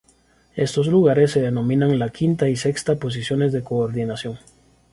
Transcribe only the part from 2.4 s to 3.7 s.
y sexta posiciones de